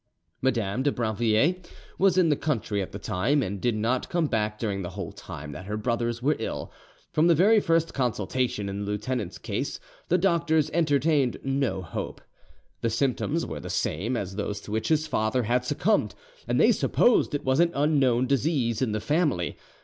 [0.41, 1.57] Madame de Brinvilliers
[1.99, 5.11] was in the country at the time, and did not come back during the whole
[5.11, 6.71] time that her brothers were ill.
[7.13, 12.19] From the very first consultation in the lieutenant's case the doctors entertained no hope.
[12.81, 16.15] The symptoms were the same as those to which his father had succumbed,
[16.47, 19.55] and they supposed it was an unknown disease in the family.